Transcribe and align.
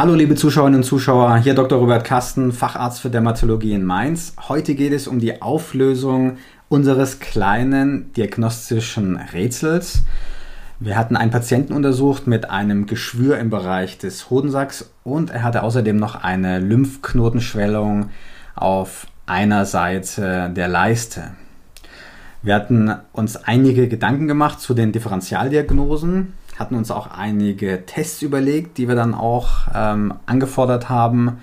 Hallo 0.00 0.14
liebe 0.14 0.34
Zuschauerinnen 0.34 0.80
und 0.80 0.84
Zuschauer, 0.84 1.36
hier 1.36 1.52
Dr. 1.52 1.78
Robert 1.78 2.04
Kasten, 2.04 2.52
Facharzt 2.52 3.02
für 3.02 3.10
Dermatologie 3.10 3.74
in 3.74 3.84
Mainz. 3.84 4.32
Heute 4.48 4.74
geht 4.74 4.94
es 4.94 5.06
um 5.06 5.18
die 5.18 5.42
Auflösung 5.42 6.38
unseres 6.70 7.20
kleinen 7.20 8.10
diagnostischen 8.14 9.16
Rätsels. 9.16 10.04
Wir 10.78 10.96
hatten 10.96 11.16
einen 11.16 11.30
Patienten 11.30 11.74
untersucht 11.74 12.26
mit 12.26 12.48
einem 12.48 12.86
Geschwür 12.86 13.36
im 13.36 13.50
Bereich 13.50 13.98
des 13.98 14.30
Hodensacks 14.30 14.90
und 15.04 15.28
er 15.28 15.42
hatte 15.42 15.62
außerdem 15.62 15.98
noch 15.98 16.14
eine 16.14 16.60
Lymphknotenschwellung 16.60 18.08
auf 18.54 19.06
einer 19.26 19.66
Seite 19.66 20.48
der 20.48 20.68
Leiste. 20.68 21.32
Wir 22.40 22.54
hatten 22.54 22.90
uns 23.12 23.36
einige 23.36 23.86
Gedanken 23.86 24.28
gemacht 24.28 24.62
zu 24.62 24.72
den 24.72 24.92
Differentialdiagnosen 24.92 26.39
hatten 26.60 26.74
uns 26.76 26.90
auch 26.90 27.10
einige 27.10 27.86
Tests 27.86 28.22
überlegt, 28.22 28.78
die 28.78 28.86
wir 28.86 28.94
dann 28.94 29.14
auch 29.14 29.48
ähm, 29.74 30.14
angefordert 30.26 30.88
haben. 30.88 31.38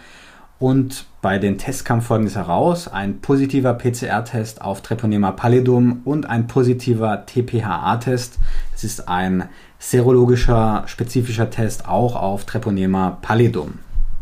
Und 0.60 1.06
bei 1.22 1.40
den 1.40 1.58
Tests 1.58 1.84
kam 1.84 2.02
folgendes 2.02 2.36
heraus: 2.36 2.88
ein 2.88 3.20
positiver 3.20 3.74
PCR-Test 3.74 4.62
auf 4.62 4.82
Treponema 4.82 5.32
pallidum 5.32 6.02
und 6.06 6.30
ein 6.30 6.48
positiver 6.48 7.26
TPHA-Test. 7.26 8.38
Das 8.72 8.84
ist 8.84 9.10
ein 9.10 9.50
serologischer, 9.80 10.84
spezifischer 10.86 11.50
Test 11.50 11.88
auch 11.88 12.16
auf 12.16 12.46
Treponema 12.46 13.18
pallidum. 13.22 13.80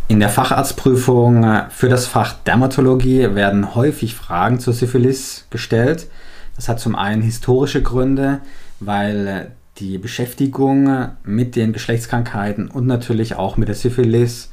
In 0.07 0.19
der 0.19 0.29
Facharztprüfung 0.29 1.63
für 1.69 1.89
das 1.89 2.05
Fach 2.05 2.33
Dermatologie 2.45 3.33
werden 3.33 3.75
häufig 3.75 4.13
Fragen 4.13 4.59
zur 4.59 4.73
Syphilis 4.73 5.47
gestellt. 5.49 6.07
Das 6.55 6.69
hat 6.69 6.79
zum 6.79 6.95
einen 6.95 7.21
historische 7.21 7.81
Gründe, 7.81 8.39
weil 8.79 9.51
die 9.77 9.97
Beschäftigung 9.97 11.09
mit 11.23 11.55
den 11.55 11.73
Geschlechtskrankheiten 11.73 12.69
und 12.69 12.87
natürlich 12.87 13.35
auch 13.35 13.57
mit 13.57 13.67
der 13.67 13.75
Syphilis 13.75 14.51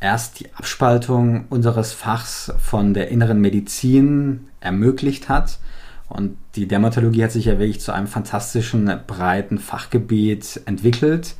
erst 0.00 0.40
die 0.40 0.52
Abspaltung 0.54 1.46
unseres 1.50 1.92
Fachs 1.92 2.52
von 2.58 2.94
der 2.94 3.08
inneren 3.08 3.40
Medizin 3.40 4.48
ermöglicht 4.60 5.28
hat. 5.28 5.58
Und 6.08 6.36
die 6.54 6.68
Dermatologie 6.68 7.24
hat 7.24 7.32
sich 7.32 7.46
ja 7.46 7.58
wirklich 7.58 7.80
zu 7.80 7.92
einem 7.92 8.06
fantastischen, 8.06 9.00
breiten 9.06 9.58
Fachgebiet 9.58 10.60
entwickelt. 10.66 11.34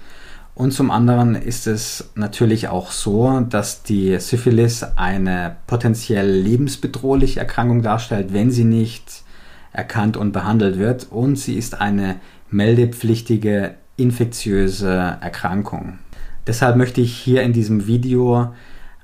Und 0.55 0.73
zum 0.73 0.91
anderen 0.91 1.35
ist 1.35 1.67
es 1.67 2.11
natürlich 2.15 2.69
auch 2.69 2.91
so, 2.91 3.41
dass 3.41 3.83
die 3.83 4.19
Syphilis 4.21 4.85
eine 4.97 5.57
potenziell 5.67 6.31
lebensbedrohliche 6.31 7.41
Erkrankung 7.41 7.83
darstellt, 7.83 8.33
wenn 8.33 8.51
sie 8.51 8.65
nicht 8.65 9.25
erkannt 9.73 10.17
und 10.17 10.33
behandelt 10.33 10.79
wird. 10.79 11.09
Und 11.11 11.37
sie 11.37 11.55
ist 11.55 11.81
eine 11.81 12.17
meldepflichtige 12.55 13.75
infektiöse 13.97 15.19
Erkrankung. 15.21 15.99
Deshalb 16.47 16.77
möchte 16.77 17.01
ich 17.01 17.17
hier 17.17 17.43
in 17.43 17.53
diesem 17.53 17.87
Video 17.87 18.55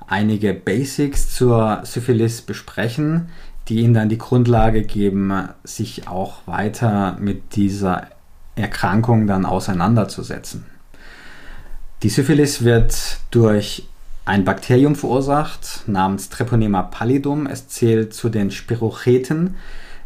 einige 0.07 0.55
Basics 0.55 1.35
zur 1.35 1.81
Syphilis 1.83 2.43
besprechen, 2.43 3.29
die 3.69 3.81
Ihnen 3.81 3.95
dann 3.95 4.09
die 4.09 4.19
Grundlage 4.19 4.83
geben, 4.83 5.49
sich 5.65 6.07
auch 6.07 6.47
weiter 6.47 7.17
mit 7.21 7.57
dieser 7.57 8.07
Erkrankung 8.55 9.27
dann 9.27 9.45
auseinanderzusetzen. 9.45 10.67
Die 12.03 12.09
Syphilis 12.09 12.63
wird 12.63 13.19
durch 13.33 13.89
ein 14.25 14.45
Bakterium 14.45 14.95
verursacht 14.95 15.83
namens 15.87 16.29
Treponema 16.29 16.83
pallidum. 16.83 17.47
Es 17.47 17.69
zählt 17.69 18.15
zu 18.15 18.29
den 18.29 18.53
Spirocheten, 18.53 19.57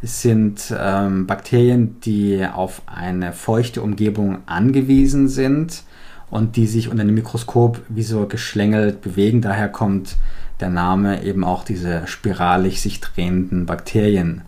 sind 0.04 0.74
ähm, 0.78 1.26
Bakterien, 1.26 2.00
die 2.00 2.46
auf 2.46 2.82
eine 2.86 3.32
feuchte 3.32 3.82
Umgebung 3.82 4.38
angewiesen 4.46 5.28
sind 5.28 5.82
und 6.30 6.56
die 6.56 6.66
sich 6.66 6.88
unter 6.88 7.04
dem 7.04 7.14
Mikroskop 7.14 7.80
wie 7.88 8.02
so 8.02 8.26
geschlängelt 8.26 9.00
bewegen. 9.00 9.40
Daher 9.40 9.68
kommt 9.68 10.16
der 10.60 10.70
Name 10.70 11.24
eben 11.24 11.44
auch 11.44 11.64
diese 11.64 12.06
spiralig 12.06 12.80
sich 12.80 13.00
drehenden 13.00 13.66
Bakterien. 13.66 14.42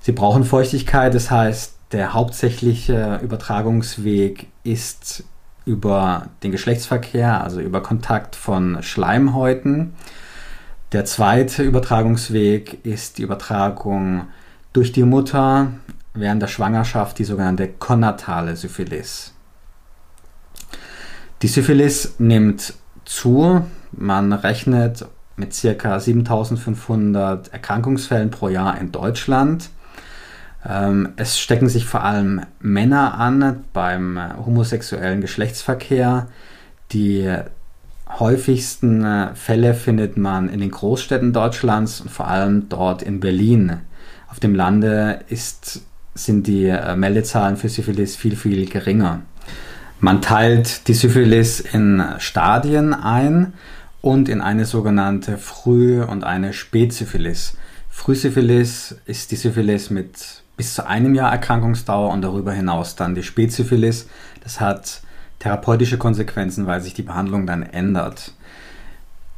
Sie 0.00 0.12
brauchen 0.12 0.44
Feuchtigkeit, 0.44 1.14
das 1.14 1.30
heißt, 1.30 1.76
der 1.92 2.14
hauptsächliche 2.14 3.20
Übertragungsweg 3.22 4.48
ist 4.64 5.24
über 5.64 6.28
den 6.42 6.50
Geschlechtsverkehr, 6.50 7.42
also 7.42 7.60
über 7.60 7.82
Kontakt 7.82 8.34
von 8.34 8.82
Schleimhäuten. 8.82 9.94
Der 10.92 11.04
zweite 11.04 11.62
Übertragungsweg 11.62 12.84
ist 12.84 13.18
die 13.18 13.22
Übertragung 13.22 14.26
durch 14.72 14.92
die 14.92 15.04
Mutter 15.04 15.72
während 16.14 16.42
der 16.42 16.48
Schwangerschaft 16.48 17.18
die 17.18 17.24
sogenannte 17.24 17.68
konatale 17.68 18.56
Syphilis. 18.56 19.32
Die 21.42 21.48
Syphilis 21.48 22.14
nimmt 22.18 22.74
zu. 23.04 23.64
Man 23.92 24.32
rechnet 24.32 25.06
mit 25.36 25.58
ca. 25.60 25.98
7500 25.98 27.52
Erkrankungsfällen 27.52 28.30
pro 28.30 28.48
Jahr 28.48 28.78
in 28.78 28.92
Deutschland. 28.92 29.70
Ähm, 30.64 31.14
es 31.16 31.40
stecken 31.40 31.68
sich 31.68 31.84
vor 31.84 32.04
allem 32.04 32.42
Männer 32.60 33.14
an 33.14 33.64
beim 33.72 34.18
homosexuellen 34.46 35.20
Geschlechtsverkehr. 35.20 36.28
Die 36.92 37.28
häufigsten 38.18 39.04
äh, 39.04 39.34
Fälle 39.34 39.74
findet 39.74 40.16
man 40.16 40.48
in 40.48 40.60
den 40.60 40.70
Großstädten 40.70 41.32
Deutschlands 41.32 42.00
und 42.00 42.10
vor 42.10 42.28
allem 42.28 42.68
dort 42.68 43.02
in 43.02 43.20
Berlin. 43.20 43.78
Auf 44.32 44.40
dem 44.40 44.54
Lande 44.54 45.20
ist, 45.28 45.82
sind 46.14 46.46
die 46.46 46.64
äh, 46.64 46.96
Meldezahlen 46.96 47.58
für 47.58 47.68
Syphilis 47.68 48.16
viel, 48.16 48.34
viel 48.34 48.66
geringer. 48.66 49.20
Man 50.00 50.22
teilt 50.22 50.88
die 50.88 50.94
Syphilis 50.94 51.60
in 51.60 52.02
Stadien 52.16 52.94
ein 52.94 53.52
und 54.00 54.30
in 54.30 54.40
eine 54.40 54.64
sogenannte 54.64 55.36
Früh- 55.36 56.02
und 56.02 56.24
eine 56.24 56.54
Spätsyphilis. 56.54 57.58
Frühsyphilis 57.90 58.96
ist 59.04 59.32
die 59.32 59.36
Syphilis 59.36 59.90
mit 59.90 60.42
bis 60.56 60.72
zu 60.72 60.86
einem 60.86 61.14
Jahr 61.14 61.30
Erkrankungsdauer 61.30 62.10
und 62.10 62.22
darüber 62.22 62.54
hinaus 62.54 62.96
dann 62.96 63.14
die 63.14 63.22
Spätsyphilis. 63.22 64.08
Das 64.42 64.60
hat 64.60 65.02
therapeutische 65.40 65.98
Konsequenzen, 65.98 66.66
weil 66.66 66.80
sich 66.80 66.94
die 66.94 67.02
Behandlung 67.02 67.46
dann 67.46 67.62
ändert. 67.62 68.32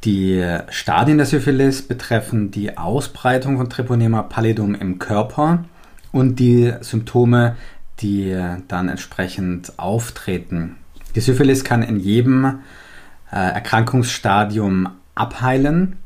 Die 0.05 0.45
Stadien 0.69 1.17
der 1.17 1.27
Syphilis 1.27 1.81
betreffen 1.81 2.51
die 2.51 2.77
Ausbreitung 2.77 3.57
von 3.57 3.71
Treponema 3.71 4.23
pallidum 4.23 4.75
im 4.75 4.99
Körper 4.99 5.65
und 6.13 6.39
die 6.39 6.75
Symptome, 6.83 7.57
die 8.01 8.39
dann 8.69 8.91
entsprechend 8.91 9.79
auftreten. 9.79 10.77
Die 11.15 11.21
Syphilis 11.21 11.65
kann 11.65 11.83
in 11.83 11.99
jedem 11.99 12.61
äh, 13.33 13.37
Erkrankungsstadium 13.37 14.89
abheilen 15.15 15.97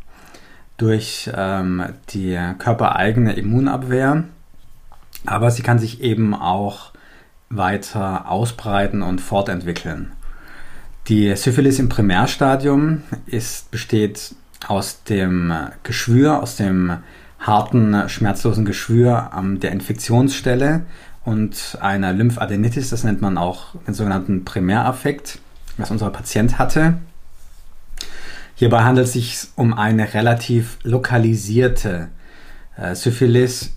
durch 0.77 1.29
ähm, 1.35 1.83
die 2.11 2.39
körpereigene 2.59 3.33
Immunabwehr, 3.33 4.25
aber 5.27 5.51
sie 5.51 5.63
kann 5.63 5.81
sich 5.81 6.03
eben 6.03 6.35
auch 6.35 6.93
weiter 7.51 8.31
ausbreiten 8.31 9.03
und 9.03 9.21
fortentwickeln. 9.21 10.13
Die 11.09 11.35
Syphilis 11.37 11.79
im 11.79 11.89
Primärstadium 11.89 13.03
ist, 13.25 13.71
besteht 13.71 14.35
aus 14.67 15.05
dem 15.05 15.55
Geschwür, 15.83 16.43
aus 16.43 16.57
dem 16.57 16.99
harten, 17.39 18.11
schmerzlosen 18.11 18.67
Geschwür 18.67 19.33
an 19.33 19.59
der 19.59 19.73
Infektionsstelle 19.73 20.83
und 21.25 21.79
einer 21.81 22.13
Lymphadenitis, 22.13 22.91
das 22.91 23.05
nennt 23.05 23.23
man 23.23 23.39
auch 23.39 23.75
den 23.87 23.95
sogenannten 23.95 24.45
Primäraffekt, 24.45 25.39
was 25.79 25.91
unser 25.91 26.11
Patient 26.11 26.59
hatte. 26.59 26.99
Hierbei 28.57 28.83
handelt 28.83 29.07
es 29.07 29.15
sich 29.15 29.39
um 29.57 29.73
eine 29.73 30.13
relativ 30.13 30.77
lokalisierte 30.83 32.09
äh, 32.77 32.95
Syphilis, 32.95 33.75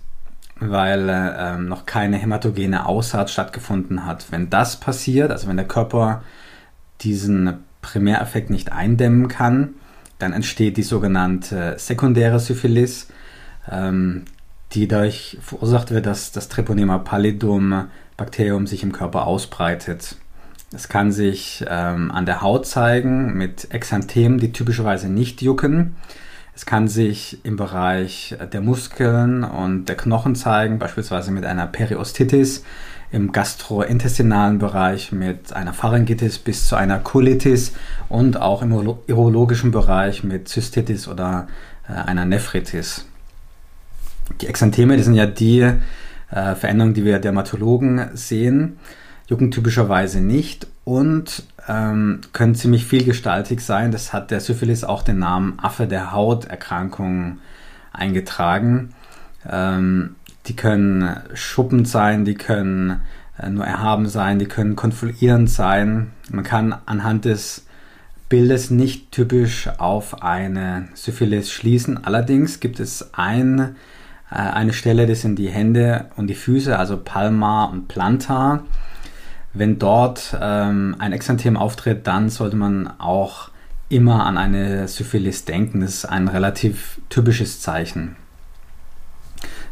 weil 0.60 1.08
äh, 1.08 1.56
noch 1.56 1.86
keine 1.86 2.18
hämatogene 2.18 2.84
Aussaat 2.84 3.30
stattgefunden 3.30 4.04
hat. 4.04 4.26
Wenn 4.30 4.50
das 4.50 4.78
passiert, 4.78 5.30
also 5.30 5.48
wenn 5.48 5.56
der 5.56 5.68
Körper 5.68 6.22
diesen 7.04 7.58
Primäreffekt 7.80 8.50
nicht 8.50 8.72
eindämmen 8.72 9.28
kann, 9.28 9.74
dann 10.18 10.32
entsteht 10.32 10.76
die 10.76 10.82
sogenannte 10.82 11.74
sekundäre 11.78 12.38
Syphilis, 12.38 13.08
ähm, 13.70 14.24
die 14.72 14.88
dadurch 14.88 15.38
verursacht 15.42 15.90
wird, 15.90 16.06
dass 16.06 16.32
das 16.32 16.48
Treponema 16.48 16.98
pallidum 16.98 17.88
Bakterium 18.16 18.66
sich 18.66 18.82
im 18.82 18.92
Körper 18.92 19.26
ausbreitet. 19.26 20.16
Es 20.74 20.88
kann 20.88 21.12
sich 21.12 21.64
ähm, 21.68 22.10
an 22.10 22.24
der 22.24 22.40
Haut 22.40 22.66
zeigen 22.66 23.34
mit 23.34 23.72
Exanthemen, 23.74 24.38
die 24.38 24.52
typischerweise 24.52 25.08
nicht 25.08 25.42
jucken. 25.42 25.96
Es 26.54 26.66
kann 26.66 26.88
sich 26.88 27.44
im 27.44 27.56
Bereich 27.56 28.36
der 28.52 28.60
Muskeln 28.60 29.42
und 29.42 29.86
der 29.86 29.96
Knochen 29.96 30.34
zeigen, 30.34 30.78
beispielsweise 30.78 31.30
mit 31.30 31.44
einer 31.44 31.66
Periostitis 31.66 32.64
im 33.12 33.30
gastrointestinalen 33.30 34.58
Bereich 34.58 35.12
mit 35.12 35.52
einer 35.52 35.74
Pharyngitis 35.74 36.38
bis 36.38 36.66
zu 36.66 36.76
einer 36.76 36.98
Colitis 36.98 37.72
und 38.08 38.40
auch 38.40 38.62
im 38.62 38.72
urologischen 38.72 39.70
Bereich 39.70 40.24
mit 40.24 40.48
Zystitis 40.48 41.06
oder 41.06 41.46
äh, 41.88 41.92
einer 41.92 42.24
Nephritis. 42.24 43.06
Die 44.40 44.46
Exantheme, 44.46 44.96
das 44.96 45.04
sind 45.04 45.14
ja 45.14 45.26
die 45.26 45.60
äh, 45.60 46.54
Veränderungen, 46.54 46.94
die 46.94 47.04
wir 47.04 47.18
Dermatologen 47.18 48.08
sehen. 48.14 48.78
jucken 49.28 49.50
typischerweise 49.50 50.20
nicht 50.20 50.66
und 50.84 51.44
ähm, 51.68 52.22
können 52.32 52.54
ziemlich 52.54 52.86
vielgestaltig 52.86 53.60
sein. 53.60 53.92
Das 53.92 54.12
hat 54.14 54.30
der 54.30 54.40
Syphilis 54.40 54.84
auch 54.84 55.02
den 55.02 55.18
Namen 55.18 55.58
Affe 55.58 55.86
der 55.86 56.12
Hauterkrankung 56.12 57.38
eingetragen. 57.92 58.94
Ähm, 59.48 60.16
die 60.46 60.56
können 60.56 61.16
schuppend 61.34 61.86
sein, 61.88 62.24
die 62.24 62.34
können 62.34 63.00
äh, 63.38 63.48
nur 63.48 63.64
erhaben 63.64 64.08
sein, 64.08 64.38
die 64.38 64.46
können 64.46 64.76
konfluierend 64.76 65.48
sein. 65.50 66.12
Man 66.30 66.44
kann 66.44 66.74
anhand 66.86 67.24
des 67.24 67.66
Bildes 68.28 68.70
nicht 68.70 69.12
typisch 69.12 69.68
auf 69.78 70.22
eine 70.22 70.88
Syphilis 70.94 71.50
schließen. 71.52 72.04
Allerdings 72.04 72.60
gibt 72.60 72.80
es 72.80 73.12
ein, 73.14 73.76
äh, 74.30 74.34
eine 74.34 74.72
Stelle, 74.72 75.06
das 75.06 75.20
sind 75.20 75.38
die 75.38 75.50
Hände 75.50 76.06
und 76.16 76.28
die 76.28 76.34
Füße, 76.34 76.78
also 76.78 76.96
Palmar 76.96 77.70
und 77.70 77.88
Plantar. 77.88 78.64
Wenn 79.54 79.78
dort 79.78 80.36
ähm, 80.40 80.96
ein 80.98 81.12
Exanthem 81.12 81.58
auftritt, 81.58 82.06
dann 82.06 82.30
sollte 82.30 82.56
man 82.56 82.88
auch 82.98 83.50
immer 83.90 84.24
an 84.24 84.38
eine 84.38 84.88
Syphilis 84.88 85.44
denken. 85.44 85.80
Das 85.80 85.92
ist 85.92 86.04
ein 86.06 86.26
relativ 86.28 87.00
typisches 87.10 87.60
Zeichen. 87.60 88.16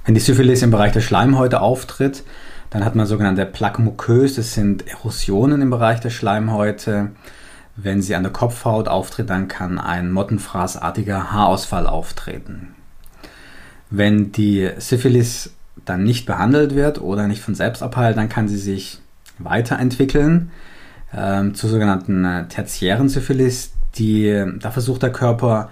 Wenn 0.05 0.15
die 0.15 0.21
Syphilis 0.21 0.63
im 0.63 0.71
Bereich 0.71 0.93
der 0.93 1.01
Schleimhäute 1.01 1.61
auftritt, 1.61 2.25
dann 2.71 2.85
hat 2.85 2.95
man 2.95 3.07
sogenannte 3.07 3.45
Plaque 3.47 3.83
muqueuse, 3.83 4.37
das 4.37 4.55
sind 4.55 4.87
Erosionen 4.89 5.61
im 5.61 5.71
Bereich 5.71 6.01
der 6.01 6.11
Schleimhäute. 6.11 7.11
Wenn 7.77 8.03
sie 8.03 8.15
an 8.15 8.23
der 8.23 8.33
Kopfhaut 8.33 8.89
auftritt, 8.89 9.31
dann 9.31 9.49
kann 9.49 9.79
ein 9.79 10.13
mottenfraßartiger 10.13 11.33
Haarausfall 11.33 11.87
auftreten. 11.87 12.75
Wenn 13.91 14.33
die 14.33 14.71
Syphilis 14.79 15.53
dann 15.85 16.05
nicht 16.05 16.27
behandelt 16.27 16.75
wird 16.75 17.01
oder 17.01 17.27
nicht 17.27 17.43
von 17.43 17.55
selbst 17.55 17.83
abheilt, 17.83 18.17
dann 18.17 18.29
kann 18.29 18.49
sie 18.49 18.59
sich 18.59 19.01
weiterentwickeln 19.39 20.51
ähm, 21.17 21.55
zur 21.55 21.71
sogenannten 21.71 22.25
äh, 22.25 22.47
tertiären 22.49 23.09
Syphilis. 23.09 23.73
Die, 23.97 24.45
da 24.61 24.71
versucht 24.71 25.03
der 25.03 25.11
Körper, 25.11 25.71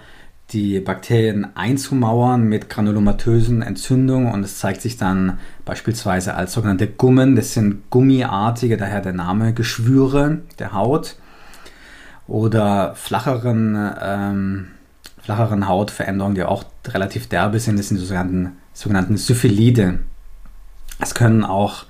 die 0.51 0.79
Bakterien 0.79 1.55
einzumauern 1.55 2.43
mit 2.43 2.69
granulomatösen 2.69 3.61
Entzündungen 3.61 4.31
und 4.31 4.43
es 4.43 4.57
zeigt 4.57 4.81
sich 4.81 4.97
dann 4.97 5.39
beispielsweise 5.63 6.33
als 6.33 6.53
sogenannte 6.53 6.87
Gummen. 6.87 7.35
Das 7.35 7.53
sind 7.53 7.89
gummiartige, 7.89 8.77
daher 8.77 9.01
der 9.01 9.13
Name, 9.13 9.53
Geschwüre 9.53 10.39
der 10.57 10.73
Haut 10.73 11.17
oder 12.27 12.95
flacheren, 12.95 13.91
ähm, 14.01 14.67
flacheren 15.21 15.67
Hautveränderungen, 15.67 16.35
die 16.35 16.43
auch 16.43 16.63
relativ 16.87 17.27
derbe 17.27 17.59
sind. 17.59 17.77
Das 17.77 17.89
sind 17.89 17.99
die 17.99 18.05
sogenannten, 18.05 18.53
sogenannten 18.73 19.17
Syphilide. 19.17 19.99
Es 20.99 21.13
können 21.13 21.45
auch 21.45 21.85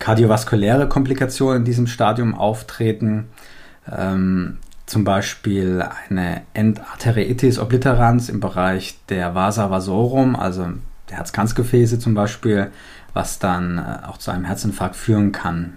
kardiovaskuläre 0.00 0.88
Komplikationen 0.88 1.58
in 1.58 1.64
diesem 1.64 1.86
Stadium 1.86 2.34
auftreten. 2.34 3.28
Ähm, 3.90 4.58
zum 4.86 5.04
Beispiel 5.04 5.82
eine 6.08 6.42
Endarteriitis 6.52 7.58
obliterans 7.58 8.28
im 8.28 8.40
Bereich 8.40 8.98
der 9.08 9.34
Vasa 9.34 9.70
vasorum, 9.70 10.36
also 10.36 10.66
der 11.08 11.18
Herzkranzgefäße 11.18 11.98
zum 11.98 12.14
Beispiel, 12.14 12.70
was 13.12 13.38
dann 13.38 13.78
äh, 13.78 14.06
auch 14.06 14.18
zu 14.18 14.30
einem 14.30 14.44
Herzinfarkt 14.44 14.96
führen 14.96 15.32
kann. 15.32 15.74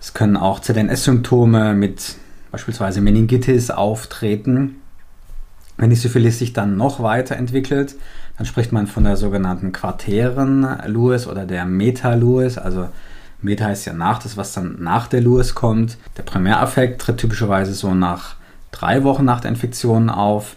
Es 0.00 0.12
können 0.12 0.36
auch 0.36 0.60
ZNS-Symptome 0.60 1.74
mit 1.74 2.16
beispielsweise 2.50 3.00
Meningitis 3.00 3.70
auftreten. 3.70 4.76
Wenn 5.76 5.90
die 5.90 5.96
Syphilis 5.96 6.38
sich 6.38 6.52
dann 6.52 6.76
noch 6.76 7.02
weiterentwickelt, 7.02 7.96
dann 8.36 8.46
spricht 8.46 8.70
man 8.70 8.86
von 8.86 9.04
der 9.04 9.16
sogenannten 9.16 9.72
quartären 9.72 10.62
Lewis 10.86 11.26
oder 11.26 11.46
der 11.46 11.64
Meta-Lewis. 11.64 12.58
Also 12.58 12.88
Meta 13.44 13.66
heißt 13.66 13.86
ja 13.86 13.92
nach, 13.92 14.18
das 14.18 14.36
was 14.36 14.52
dann 14.52 14.76
nach 14.80 15.06
der 15.06 15.20
Lewis 15.20 15.54
kommt. 15.54 15.98
Der 16.16 16.22
Primäraffekt 16.22 17.00
tritt 17.00 17.18
typischerweise 17.18 17.74
so 17.74 17.94
nach 17.94 18.36
drei 18.70 19.04
Wochen 19.04 19.24
nach 19.24 19.40
der 19.40 19.50
Infektion 19.50 20.10
auf. 20.10 20.56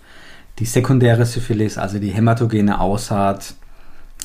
Die 0.60 0.66
sekundäre 0.66 1.26
Syphilis, 1.26 1.78
also 1.78 2.00
die 2.00 2.10
hämatogene 2.10 2.80
Aussaat, 2.80 3.54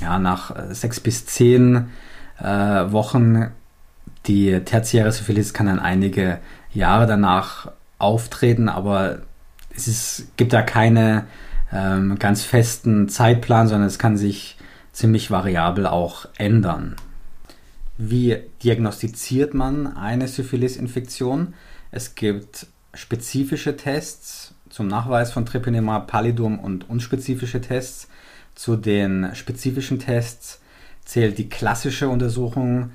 ja, 0.01 0.19
nach 0.19 0.57
äh, 0.57 0.75
sechs 0.75 1.01
bis 1.01 1.27
zehn 1.27 1.91
äh, 2.39 2.45
Wochen. 2.45 3.49
Die 4.27 4.61
tertiäre 4.61 5.13
Syphilis 5.13 5.53
kann 5.53 5.67
dann 5.67 5.81
einige 5.81 6.39
Jahre 6.73 7.07
danach 7.07 7.73
auftreten, 7.99 8.69
aber 8.69 9.19
es 9.75 9.89
ist, 9.89 10.37
gibt 10.37 10.53
da 10.53 10.63
keine 10.63 11.25
ähm, 11.73 12.19
ganz 12.19 12.43
festen 12.43 13.09
Zeitplan, 13.09 13.69
sondern 13.69 13.89
es 13.89 13.99
kann 13.99 14.17
sich 14.17 14.57
ziemlich 14.93 15.31
variabel 15.31 15.87
auch 15.87 16.27
ändern. 16.37 16.97
Wie 17.99 18.39
diagnostiziert 18.63 19.55
man 19.55 19.97
eine 19.97 20.29
Syphilis-Infektion? 20.29 21.55
Es 21.91 22.15
gibt 22.15 22.67
spezifische 22.95 23.77
Tests 23.77 24.55
zum 24.71 24.89
Nachweis 24.89 25.33
von 25.33 25.45
Treponema 25.45 26.01
pallidum 26.01 26.59
und 26.59 26.89
unspezifische 26.89 27.61
Tests. 27.61 28.09
Zu 28.55 28.77
den 28.77 29.35
spezifischen 29.35 29.99
Tests 29.99 30.61
zählt 31.05 31.39
die 31.39 31.49
klassische 31.49 32.09
Untersuchung 32.09 32.91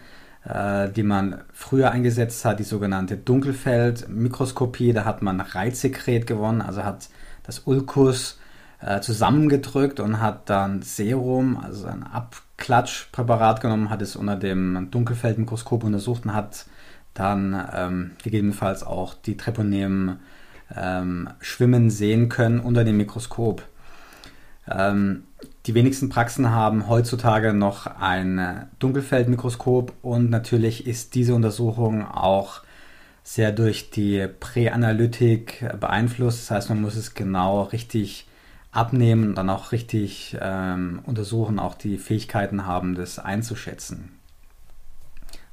äh, 0.48 0.90
die 0.90 1.04
man 1.04 1.42
früher 1.52 1.92
eingesetzt 1.92 2.46
hat, 2.46 2.60
die 2.60 2.64
sogenannte 2.64 3.18
Dunkelfeldmikroskopie. 3.18 4.94
Da 4.94 5.04
hat 5.04 5.22
man 5.22 5.42
Reizsekret 5.42 6.26
gewonnen, 6.26 6.62
also 6.62 6.84
hat 6.84 7.10
das 7.44 7.60
Ulkus 7.66 8.40
äh, 8.80 9.02
zusammengedrückt 9.02 10.00
und 10.00 10.22
hat 10.22 10.50
dann 10.50 10.82
Serum, 10.82 11.58
also 11.58 11.88
ein 11.88 12.04
Abklatschpräparat 12.04 13.62
genommen, 13.62 13.90
hat 13.90 14.02
es 14.02 14.16
unter 14.16 14.36
dem 14.36 14.90
Dunkelfeldmikroskop 14.92 15.84
untersucht 15.84 16.26
und 16.26 16.34
hat 16.34 16.66
dann 17.14 17.68
ähm, 17.74 18.12
gegebenenfalls 18.24 18.84
auch 18.84 19.14
die 19.16 19.38
Treponemen 19.38 20.20
ähm, 20.76 21.30
schwimmen 21.40 21.90
sehen 21.90 22.30
können 22.30 22.60
unter 22.60 22.84
dem 22.84 22.98
Mikroskop. 22.98 23.64
Ähm, 24.70 25.24
die 25.66 25.74
wenigsten 25.74 26.10
Praxen 26.10 26.52
haben 26.52 26.88
heutzutage 26.88 27.54
noch 27.54 27.88
ein 27.88 28.68
Dunkelfeldmikroskop 28.80 29.94
und 30.02 30.30
natürlich 30.30 30.88
ist 30.88 31.16
diese 31.16 31.36
Untersuchung 31.36 32.06
auch 32.06 32.62
sehr 33.24 33.52
durch 33.52 33.90
die 33.90 34.28
Präanalytik 34.40 35.66
beeinflusst. 35.80 36.44
Das 36.44 36.52
heißt, 36.52 36.70
man 36.70 36.82
muss 36.82 36.96
es 36.96 37.14
genau 37.14 37.64
richtig 37.64 38.28
abnehmen 38.72 39.36
dann 39.36 39.50
auch 39.50 39.72
richtig 39.72 40.38
ähm, 40.40 41.02
untersuchen, 41.06 41.60
auch 41.60 41.76
die 41.76 41.98
Fähigkeiten 41.98 42.66
haben, 42.66 42.96
das 42.96 43.20
einzuschätzen. 43.20 44.12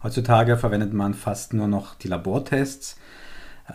Heutzutage 0.03 0.59
verwendet 0.59 0.93
man 0.93 1.15
fast 1.15 1.55
nur 1.55 1.69
noch 1.69 1.95
die 1.95 2.09
Labortests, 2.09 2.99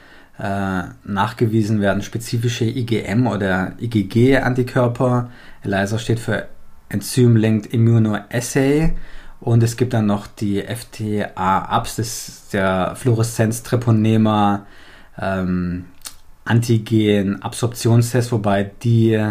nachgewiesen 1.05 1.79
werden, 1.79 2.01
spezifische 2.01 2.65
IgM 2.65 3.27
oder 3.27 3.73
IgG-Antikörper. 3.79 5.29
ELISA 5.63 5.97
steht 5.97 6.19
für 6.19 6.47
Enzym-Linked 6.89 7.73
Immunoassay. 7.73 8.93
Und 9.39 9.61
es 9.61 9.75
gibt 9.75 9.93
dann 9.93 10.05
noch 10.05 10.27
die 10.27 10.61
FTA-Ups, 10.61 11.97
das 11.97 12.27
ist 12.29 12.53
der 12.53 12.95
Fluoreszenz-Treponema 12.95 14.65
ähm, 15.19 15.85
Antigen-Absorptionstest, 16.45 18.31
wobei 18.31 18.71
die 18.83 19.21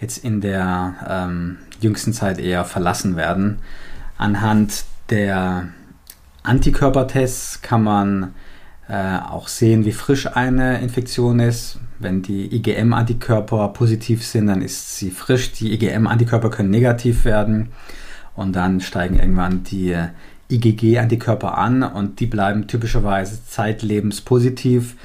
jetzt 0.00 0.18
in 0.24 0.40
der 0.40 0.94
ähm, 1.08 1.58
jüngsten 1.80 2.12
Zeit 2.12 2.38
eher 2.38 2.64
verlassen 2.64 3.16
werden. 3.16 3.58
Anhand 4.18 4.84
der 5.10 5.68
Antikörpertests 6.44 7.60
kann 7.62 7.82
man 7.82 8.34
äh, 8.88 9.18
auch 9.18 9.48
sehen, 9.48 9.84
wie 9.84 9.92
frisch 9.92 10.26
eine 10.26 10.80
Infektion 10.80 11.40
ist. 11.40 11.78
Wenn 11.98 12.22
die 12.22 12.54
IgM-Antikörper 12.54 13.68
positiv 13.68 14.24
sind, 14.24 14.46
dann 14.46 14.62
ist 14.62 14.96
sie 14.96 15.10
frisch. 15.10 15.52
Die 15.52 15.72
IgM-Antikörper 15.74 16.50
können 16.50 16.70
negativ 16.70 17.24
werden 17.24 17.70
und 18.36 18.54
dann 18.54 18.80
steigen 18.80 19.18
irgendwann 19.18 19.64
die 19.64 19.96
IgG-Antikörper 20.50 21.58
an 21.58 21.82
und 21.82 22.20
die 22.20 22.26
bleiben 22.26 22.66
typischerweise 22.66 23.44
zeitlebens 23.46 24.20
positiv. 24.20 24.96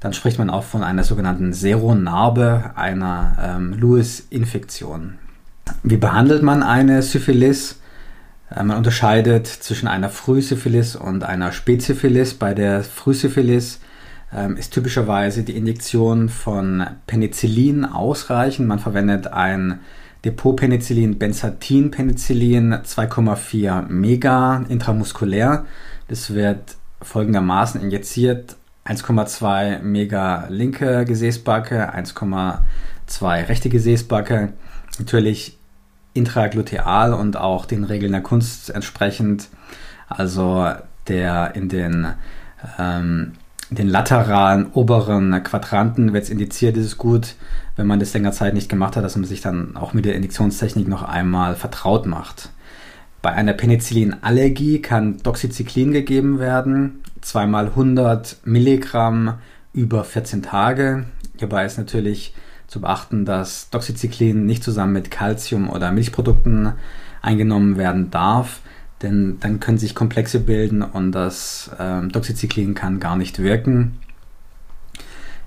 Dann 0.00 0.12
spricht 0.12 0.38
man 0.38 0.50
auch 0.50 0.64
von 0.64 0.82
einer 0.82 1.02
sogenannten 1.02 1.52
Seronarbe, 1.52 2.72
einer 2.76 3.36
ähm, 3.40 3.72
Lewis-Infektion. 3.72 5.14
Wie 5.82 5.96
behandelt 5.96 6.42
man 6.42 6.62
eine 6.62 7.02
Syphilis? 7.02 7.80
Äh, 8.54 8.62
man 8.62 8.76
unterscheidet 8.76 9.46
zwischen 9.46 9.88
einer 9.88 10.08
Frühsyphilis 10.08 10.96
und 10.96 11.24
einer 11.24 11.52
Spätsyphilis. 11.52 12.34
Bei 12.34 12.54
der 12.54 12.82
Frühsyphilis 12.82 13.80
ähm, 14.32 14.56
ist 14.56 14.72
typischerweise 14.72 15.42
die 15.42 15.56
Injektion 15.56 16.28
von 16.28 16.86
Penicillin 17.06 17.84
ausreichend. 17.84 18.68
Man 18.68 18.78
verwendet 18.78 19.28
ein 19.28 19.80
Depotpenicillin, 20.24 21.18
Benzatinpenicillin 21.18 22.74
2,4 22.74 23.82
Mega 23.88 24.64
intramuskulär. 24.68 25.66
Das 26.08 26.32
wird 26.32 26.76
folgendermaßen 27.02 27.80
injiziert. 27.80 28.56
1,2 28.86 29.80
Mega 29.80 30.46
linke 30.48 31.04
Gesäßbacke, 31.06 31.94
1,2 31.94 33.48
rechte 33.48 33.68
Gesäßbacke. 33.70 34.52
Natürlich 34.98 35.58
intragluteal 36.14 37.12
und 37.12 37.36
auch 37.36 37.66
den 37.66 37.84
Regeln 37.84 38.12
der 38.12 38.22
Kunst 38.22 38.70
entsprechend. 38.70 39.48
Also 40.08 40.70
der 41.08 41.54
in 41.54 41.68
den, 41.68 42.06
ähm, 42.78 43.32
den 43.70 43.88
lateralen 43.88 44.68
oberen 44.72 45.42
Quadranten 45.42 46.12
wird 46.12 46.24
es 46.24 46.30
indiziert, 46.30 46.76
ist 46.76 46.86
es 46.86 46.98
gut, 46.98 47.34
wenn 47.76 47.86
man 47.86 48.00
das 48.00 48.14
länger 48.14 48.32
Zeit 48.32 48.54
nicht 48.54 48.68
gemacht 48.68 48.96
hat, 48.96 49.04
dass 49.04 49.16
man 49.16 49.24
sich 49.24 49.40
dann 49.40 49.76
auch 49.76 49.92
mit 49.92 50.04
der 50.04 50.14
Indiktionstechnik 50.14 50.88
noch 50.88 51.02
einmal 51.02 51.56
vertraut 51.56 52.06
macht. 52.06 52.50
Bei 53.20 53.32
einer 53.32 53.54
Penicillinallergie 53.54 54.82
kann 54.82 55.16
Doxycyclin 55.22 55.92
gegeben 55.92 56.38
werden, 56.38 57.02
zweimal 57.22 57.68
100 57.68 58.36
Milligramm 58.44 59.38
über 59.72 60.04
14 60.04 60.42
Tage. 60.42 61.06
Hierbei 61.38 61.64
ist 61.64 61.78
natürlich 61.78 62.34
zu 62.66 62.80
beachten, 62.80 63.24
dass 63.24 63.70
Doxycyclin 63.70 64.46
nicht 64.46 64.64
zusammen 64.64 64.92
mit 64.92 65.10
Calcium 65.10 65.70
oder 65.70 65.92
Milchprodukten 65.92 66.72
eingenommen 67.22 67.76
werden 67.76 68.10
darf, 68.10 68.60
denn 69.02 69.38
dann 69.40 69.60
können 69.60 69.78
sich 69.78 69.94
Komplexe 69.94 70.40
bilden 70.40 70.82
und 70.82 71.12
das 71.12 71.70
ähm, 71.78 72.10
Doxycyclin 72.10 72.74
kann 72.74 73.00
gar 73.00 73.16
nicht 73.16 73.38
wirken. 73.38 73.98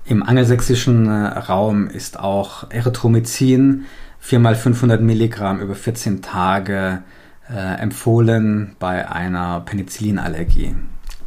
Im 0.04 0.22
angelsächsischen 0.22 1.06
äh, 1.06 1.10
Raum 1.10 1.88
ist 1.88 2.18
auch 2.18 2.70
Erythromycin 2.70 3.84
4x500 4.24 5.00
Milligramm 5.00 5.60
über 5.60 5.74
14 5.74 6.22
Tage 6.22 7.02
äh, 7.50 7.80
empfohlen 7.80 8.74
bei 8.78 9.10
einer 9.10 9.60
Penicillinallergie. 9.60 10.74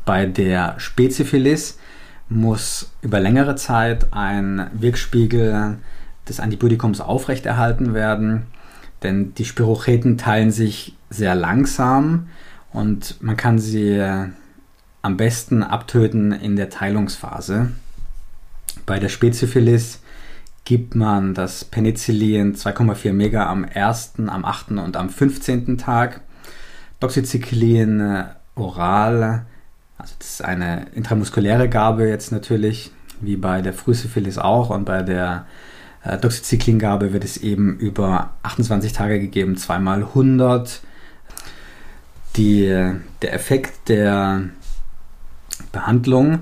Bei 0.05 0.25
der 0.25 0.75
Speziphilis 0.79 1.77
muss 2.31 2.91
über 3.01 3.19
längere 3.19 3.55
Zeit 3.55 4.13
ein 4.13 4.69
Wirkspiegel 4.73 5.77
des 6.27 6.39
Antibiotikums 6.39 7.01
aufrechterhalten 7.01 7.93
werden, 7.93 8.43
denn 9.03 9.33
die 9.35 9.43
Spirocheten 9.43 10.17
teilen 10.17 10.51
sich 10.51 10.95
sehr 11.09 11.35
langsam 11.35 12.29
und 12.71 13.21
man 13.21 13.35
kann 13.35 13.59
sie 13.59 14.01
am 15.01 15.17
besten 15.17 15.61
abtöten 15.61 16.31
in 16.31 16.55
der 16.55 16.69
Teilungsphase. 16.69 17.71
Bei 18.85 18.97
der 18.97 19.09
Speziphilis 19.09 20.01
gibt 20.63 20.95
man 20.95 21.33
das 21.33 21.65
Penicillin 21.65 22.55
2,4 22.55 23.11
Mega 23.11 23.50
am 23.50 23.65
1., 23.65 24.13
am 24.27 24.45
8. 24.45 24.71
und 24.71 24.95
am 24.95 25.09
15. 25.09 25.77
Tag. 25.77 26.21
Doxycyclin 27.01 28.25
oral 28.55 29.47
also 30.01 30.15
das 30.17 30.29
ist 30.29 30.43
eine 30.43 30.88
intramuskuläre 30.96 31.70
Gabe 31.70 32.08
jetzt 32.08 32.31
natürlich, 32.31 32.91
wie 33.20 33.36
bei 33.38 33.62
der 33.62 33.74
Frühsyphilis 33.74 34.39
auch 34.39 34.72
und 34.72 34.86
bei 34.86 35.03
der 35.03 35.46
äh, 36.03 36.17
Doxycyclin-Gabe 36.17 37.13
wird 37.13 37.24
es 37.24 37.38
eben 37.38 37.77
über 37.77 38.31
28 38.41 38.93
Tage 38.93 39.20
gegeben, 39.20 39.58
zweimal 39.58 40.00
100. 40.00 40.81
Die, 42.36 42.65
der 43.22 43.34
Effekt 43.34 43.89
der 43.89 44.50
Behandlung 45.72 46.39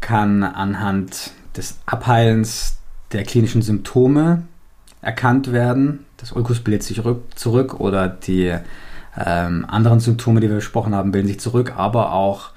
kann 0.00 0.42
anhand 0.42 1.30
des 1.56 1.78
Abheilens 1.86 2.78
der 3.12 3.22
klinischen 3.22 3.62
Symptome 3.62 4.42
erkannt 5.00 5.52
werden. 5.52 6.04
Das 6.16 6.32
Ulkus 6.32 6.60
bildet 6.60 6.82
sich 6.82 7.00
zurück 7.36 7.78
oder 7.78 8.08
die 8.08 8.52
ähm, 9.16 9.64
anderen 9.68 10.00
Symptome, 10.00 10.40
die 10.40 10.48
wir 10.48 10.56
besprochen 10.56 10.94
haben, 10.94 11.12
bilden 11.12 11.28
sich 11.28 11.38
zurück, 11.38 11.74
aber 11.76 12.12
auch 12.12 12.50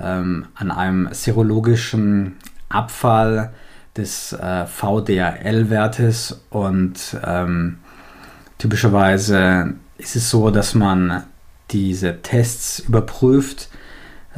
ähm, 0.00 0.46
an 0.54 0.70
einem 0.70 1.08
serologischen 1.12 2.36
Abfall 2.68 3.52
des 3.96 4.32
äh, 4.32 4.66
VDRL-Wertes 4.66 6.44
und 6.50 7.16
ähm, 7.24 7.78
typischerweise 8.58 9.74
ist 9.98 10.16
es 10.16 10.30
so, 10.30 10.50
dass 10.50 10.74
man 10.74 11.24
diese 11.70 12.22
Tests 12.22 12.78
überprüft 12.78 13.68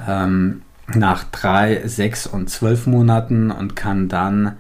ähm, 0.08 0.62
nach 0.88 1.24
drei, 1.24 1.86
sechs 1.86 2.26
und 2.26 2.50
zwölf 2.50 2.86
Monaten 2.86 3.50
und 3.50 3.76
kann 3.76 4.08
dann 4.08 4.56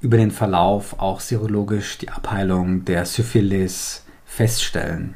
über 0.00 0.16
den 0.16 0.30
Verlauf 0.30 1.00
auch 1.00 1.20
serologisch 1.20 1.98
die 1.98 2.08
Abheilung 2.08 2.84
der 2.84 3.04
Syphilis 3.04 4.04
feststellen. 4.24 5.14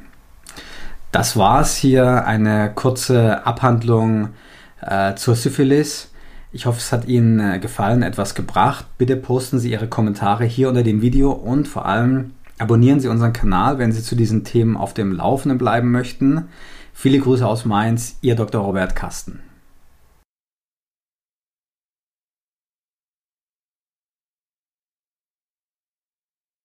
Das 1.12 1.36
war 1.36 1.60
es 1.60 1.76
hier, 1.76 2.26
eine 2.26 2.72
kurze 2.74 3.46
Abhandlung 3.46 4.30
äh, 4.82 5.14
zur 5.14 5.34
Syphilis. 5.34 6.10
Ich 6.52 6.66
hoffe, 6.66 6.78
es 6.78 6.92
hat 6.92 7.08
Ihnen 7.08 7.40
äh, 7.40 7.58
gefallen, 7.58 8.02
etwas 8.02 8.34
gebracht. 8.34 8.84
Bitte 8.98 9.16
posten 9.16 9.58
Sie 9.58 9.70
Ihre 9.70 9.88
Kommentare 9.88 10.44
hier 10.44 10.68
unter 10.68 10.82
dem 10.82 11.00
Video 11.00 11.32
und 11.32 11.66
vor 11.66 11.86
allem 11.86 12.32
abonnieren 12.58 13.00
Sie 13.00 13.08
unseren 13.08 13.32
Kanal, 13.32 13.78
wenn 13.78 13.92
Sie 13.92 14.02
zu 14.02 14.14
diesen 14.14 14.44
Themen 14.44 14.76
auf 14.76 14.92
dem 14.94 15.12
Laufenden 15.12 15.58
bleiben 15.58 15.90
möchten. 15.90 16.48
Viele 16.92 17.18
Grüße 17.18 17.46
aus 17.46 17.64
Mainz, 17.64 18.18
Ihr 18.20 18.36
Dr. 18.36 18.62
Robert 18.62 18.94
Kasten. 18.94 19.40